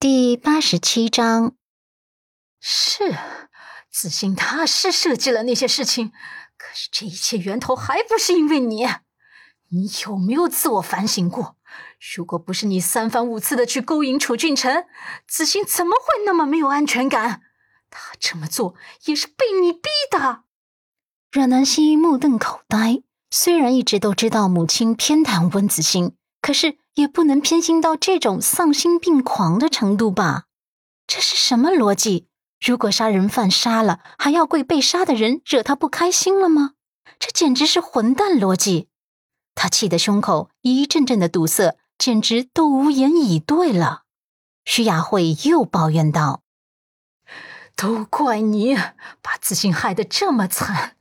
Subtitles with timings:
[0.00, 1.52] 第八十七章，
[2.58, 3.14] 是
[3.90, 6.10] 子欣，他是设计了那些事情，
[6.56, 8.86] 可是这一切源头还不是因为你？
[9.68, 11.56] 你有没有自我反省过？
[12.16, 14.86] 如果不是你三番五次的去勾引楚俊辰，
[15.28, 17.42] 子欣怎么会那么没有安全感？
[17.90, 18.74] 他这么做
[19.04, 20.44] 也是被你逼的。
[21.30, 26.78] 阮南希目瞪口呆，虽然一直都知道母亲偏袒温子欣，可是。
[27.00, 30.44] 也不能偏心到这种丧心病狂的程度吧？
[31.06, 32.28] 这是什么逻辑？
[32.60, 36.74] 如果杀人犯杀了，还要怪被杀的人惹他不开心了吗？
[37.18, 38.88] 这简直是混蛋逻辑！
[39.54, 44.02] 他气得胸口一阵阵的堵塞，简直都无言以对了。
[44.64, 46.42] 徐雅慧又抱怨道
[47.74, 48.76] ：“都怪你，
[49.20, 50.96] 把自信害得这么惨。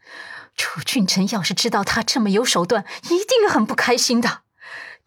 [0.56, 4.42] 楚俊辰要是知道他这么有手段，一定很不开心的。”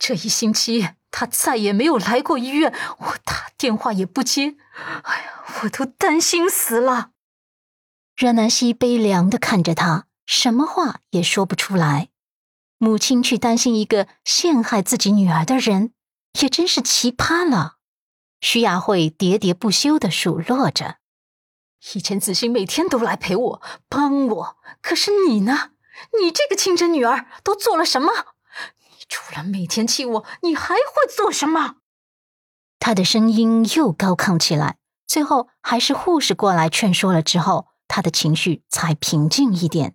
[0.04, 4.56] 这一星期，他再也没有来过医院，我打电话也不接，
[5.04, 7.10] 哎呀，我都担心死了。
[8.16, 12.08] 阮南希悲凉的看着他，什么话也说不出来。
[12.78, 15.92] 母亲去担心一个陷害自己女儿的人，
[16.40, 17.76] 也真是奇葩了。
[18.40, 20.96] 徐雅慧喋喋不休的数落着
[21.94, 25.70] ：“以前子欣每天都来陪我，帮我，可是你呢？
[26.20, 28.10] 你这个亲生女儿都做了什么？”
[29.32, 31.76] 除了每天气我，你还会做什么？
[32.78, 34.76] 他的声音又高亢起来。
[35.06, 39.94] 最后还是护士过来劝说了之后，他的情绪才平静一点。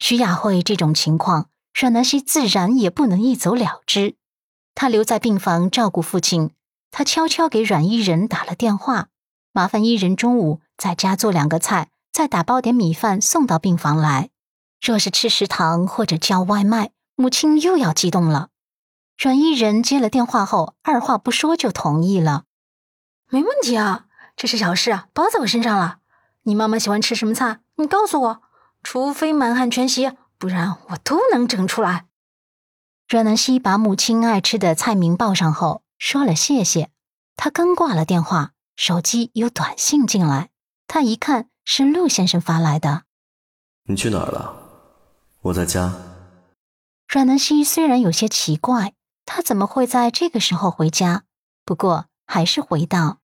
[0.00, 4.16] 徐雅慧这种情况，阮南希自然也不能一走了之。
[4.74, 6.50] 他留在病房照顾父亲。
[6.90, 9.08] 他悄悄给阮伊人打了电话，
[9.52, 14.30] 麻烦伊人中午在家做两个菜，再打包点米饭送到病房来。
[14.80, 16.90] 若是吃食堂或者叫外卖。
[17.18, 18.50] 母亲又要激动了，
[19.18, 22.44] 阮伊人接了电话后，二话不说就同意了。
[23.30, 25.98] 没问题啊，这是小事啊，包在我身上了。
[26.42, 27.60] 你妈妈喜欢吃什么菜？
[27.76, 28.42] 你告诉我，
[28.82, 32.06] 除非满汉全席，不然我都能整出来。
[33.08, 36.90] 阮南希把母亲爱吃的菜名报上后，说了谢谢。
[37.36, 40.50] 他刚挂了电话，手机有短信进来，
[40.86, 43.04] 他一看是陆先生发来的。
[43.88, 44.54] 你去哪儿了？
[45.42, 45.94] 我在家。
[47.08, 48.92] 阮南希虽然有些奇怪，
[49.26, 51.24] 他怎么会在这个时候回家？
[51.66, 53.18] 不过还是回到：“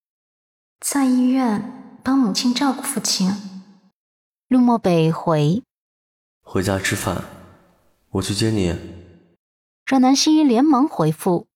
[0.79, 3.31] 在医院帮母亲照顾父亲。”
[4.47, 5.63] 陆漠北回
[6.45, 7.23] ：“回家吃饭，
[8.11, 8.77] 我去接你。”
[9.87, 11.47] 阮南希连忙回复：“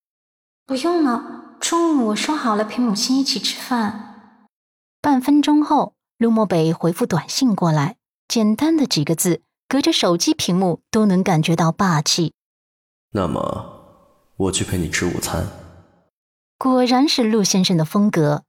[0.65, 4.47] 不用了，中午我说好了陪母亲一起吃饭。”
[4.99, 7.97] 半分钟后，陆漠北回复短信过来，
[8.27, 9.41] 简单的几个字。
[9.69, 12.31] 隔着手机屏幕都能感觉到霸气。
[13.11, 13.76] 那么，
[14.37, 15.45] 我去陪你吃午餐。
[16.57, 18.43] 果然是陆先生的风格。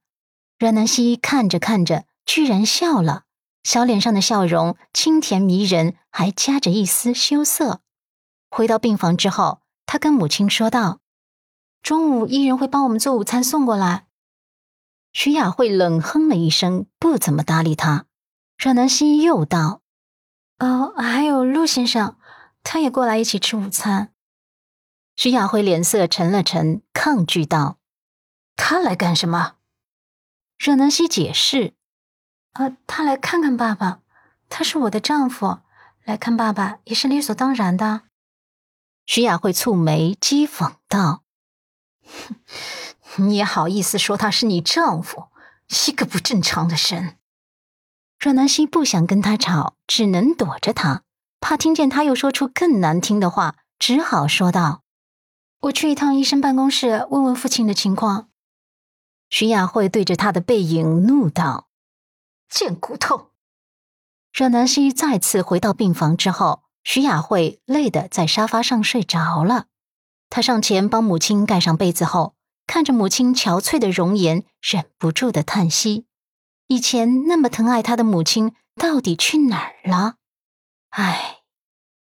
[0.57, 3.23] 阮南希看着看着，居然笑了，
[3.63, 7.81] 小脸上的笑容清甜迷人，还夹着一丝羞涩。
[8.49, 10.99] 回到病房之后，他跟母亲说道
[11.81, 14.07] ：“中午伊人会帮我们做午餐送过来。”
[15.13, 18.05] 徐雅慧冷哼了一声，不怎么搭理他。
[18.57, 19.81] 阮南希又道。
[20.59, 22.17] 哦，还有陆先生，
[22.63, 24.11] 他也过来一起吃午餐。
[25.19, 27.77] 徐雅慧脸色沉了沉，抗拒道
[28.55, 29.55] ：“他来干什么？”
[30.57, 31.73] 阮南希解释
[32.55, 33.99] ：“呃，他来看看爸爸，
[34.47, 35.59] 他是我的丈夫，
[36.05, 38.03] 来看爸爸也是理所当然的。”
[39.05, 41.23] 徐雅慧蹙眉讥讽道
[43.01, 45.27] ：“哼你也好意思说他是你丈夫？
[45.87, 47.17] 一个不正常的人！”
[48.17, 51.03] 阮南希不想跟他吵，只能躲着他，
[51.41, 54.83] 怕听见他又说出更难听的话，只好说道
[55.61, 58.29] ：“我去一趟医生办公室，问问父亲的情况。”
[59.29, 61.67] 徐雅慧对着他的背影怒道
[62.49, 63.31] ：“贱骨头！”
[64.33, 69.65] 阮南希再次回到病房之后，徐雅慧累得在沙发上睡着了。
[70.29, 76.05] 他上前帮母亲盖上被子后，看着母亲憔悴的容颜，忍不住的叹息。
[76.67, 80.15] 以前那么疼爱他的母亲到底去哪儿了？
[80.91, 81.39] 唉，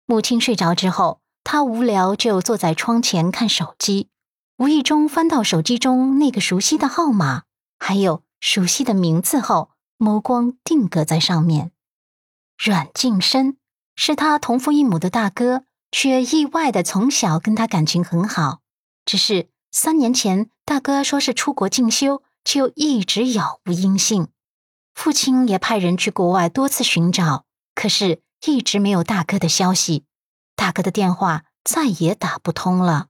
[0.06, 1.19] 母亲睡着之后，
[1.52, 4.10] 他无聊就坐在窗前看手机，
[4.58, 7.46] 无意中翻到手机中那个熟悉的号码，
[7.80, 11.72] 还有熟悉的名字后，眸光定格在上面。
[12.56, 13.58] 阮静深
[13.96, 18.60] 是他同父异母的大哥，却意外的从小跟他感情很好。
[19.04, 24.28] 只是三年前，大哥说是出国进修，就一直杳无音信。
[24.94, 30.04] 父亲也派人去国外多次寻找，可是一直没有大哥的消息。
[30.60, 33.08] 大哥的电话再也打不通了。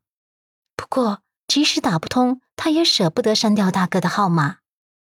[0.75, 4.57] 不过，即使打不通，他也舍不得删掉大哥的号码，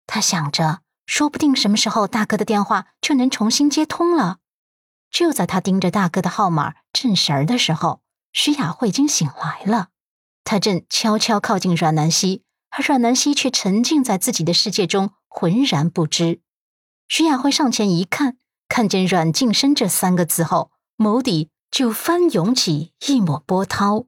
[0.06, 4.38] 他想着，说不定什么时候大哥的电话就能重新接通了。
[5.10, 8.02] 就在他盯着大哥的号码正神儿的时候，
[8.32, 9.88] 徐雅慧已经醒来了。
[10.44, 16.40] 她正悄悄靠近阮南希，而阮南希却沉浸在自己的世界中，浑然不知。
[17.08, 18.36] 徐雅慧上前一看，
[18.68, 24.06] 看见“阮晋生”这三个字后，眸底就翻涌起一抹波涛。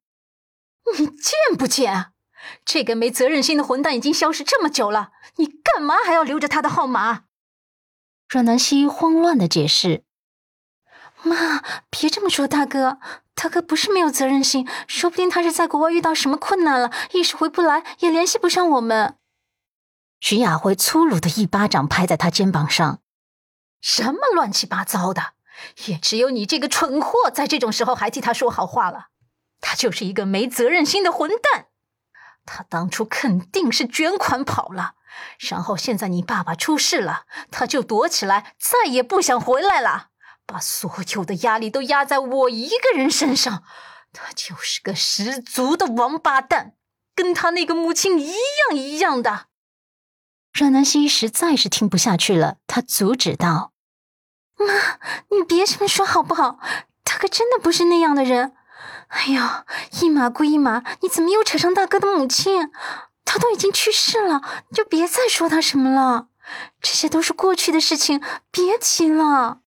[0.97, 2.11] 你贱不贱？
[2.65, 7.25] 这个没责任心的混蛋已经消失这么久了，你干嘛还要留着他的号码？
[8.27, 10.03] 阮南希慌乱的解释
[11.21, 12.97] ：“妈，别这么说，大哥，
[13.35, 19.17] 大哥不是没有责任心，说不定他是在国外遇到什么困难了，一时回不来，也联系不上我们。”
[20.19, 23.01] 徐雅辉粗鲁的一巴掌拍在他肩膀上
[23.81, 25.33] ：“什么乱七八糟的？
[25.85, 29.07] 也只有你这个蠢货，在这种时候还替他说好话了。
[29.59, 31.67] 他就是一个没责任心的混蛋。”
[32.45, 34.95] 他当初肯定是卷款跑了，
[35.37, 40.07] 然后现在你爸爸出事了，他就躲起来，再也不想回来了，
[40.47, 43.63] 把所有的压力都压在我一个人身上。
[44.11, 46.73] 他就是个十足的王八蛋，
[47.15, 49.45] 跟他那个母亲一样一样的。
[50.51, 53.71] 阮南希实在是听不下去了，他阻止道
[54.61, 54.73] ：“妈，
[55.29, 56.59] 你别这么说好不好？
[57.03, 58.53] 大哥真的不是那样的人。”
[59.09, 59.43] 哎呦，
[59.99, 62.71] 一码归一码，你怎么又扯上大哥的母亲？
[63.25, 64.41] 他都已经去世了，
[64.73, 66.27] 就别再说他什么了。
[66.81, 68.21] 这些都是过去的事情，
[68.51, 69.59] 别提了。